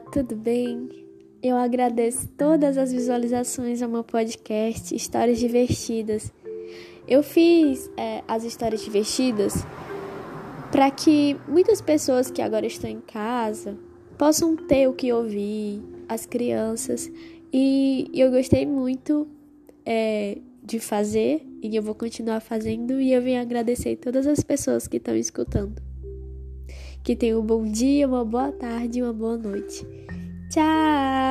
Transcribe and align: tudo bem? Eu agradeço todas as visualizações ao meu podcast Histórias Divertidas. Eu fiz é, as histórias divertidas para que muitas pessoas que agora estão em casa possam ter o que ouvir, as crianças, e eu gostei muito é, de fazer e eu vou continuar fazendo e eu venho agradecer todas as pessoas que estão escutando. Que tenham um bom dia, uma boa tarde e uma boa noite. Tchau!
tudo 0.00 0.36
bem? 0.36 0.88
Eu 1.42 1.56
agradeço 1.56 2.28
todas 2.36 2.76
as 2.76 2.92
visualizações 2.92 3.82
ao 3.82 3.88
meu 3.88 4.02
podcast 4.02 4.94
Histórias 4.94 5.38
Divertidas. 5.38 6.32
Eu 7.06 7.22
fiz 7.22 7.90
é, 7.96 8.22
as 8.26 8.44
histórias 8.44 8.82
divertidas 8.82 9.54
para 10.72 10.90
que 10.90 11.36
muitas 11.48 11.80
pessoas 11.80 12.30
que 12.30 12.42
agora 12.42 12.66
estão 12.66 12.90
em 12.90 13.00
casa 13.00 13.78
possam 14.18 14.56
ter 14.56 14.88
o 14.88 14.92
que 14.92 15.12
ouvir, 15.12 15.82
as 16.08 16.26
crianças, 16.26 17.10
e 17.52 18.10
eu 18.12 18.30
gostei 18.30 18.66
muito 18.66 19.28
é, 19.84 20.38
de 20.62 20.80
fazer 20.80 21.46
e 21.62 21.76
eu 21.76 21.82
vou 21.82 21.94
continuar 21.94 22.40
fazendo 22.40 23.00
e 23.00 23.12
eu 23.12 23.22
venho 23.22 23.40
agradecer 23.40 23.96
todas 23.96 24.26
as 24.26 24.42
pessoas 24.42 24.88
que 24.88 24.96
estão 24.96 25.14
escutando. 25.14 25.85
Que 27.06 27.14
tenham 27.14 27.38
um 27.38 27.46
bom 27.46 27.62
dia, 27.62 28.04
uma 28.08 28.24
boa 28.24 28.50
tarde 28.50 28.98
e 28.98 29.02
uma 29.04 29.12
boa 29.12 29.36
noite. 29.36 29.86
Tchau! 30.50 31.25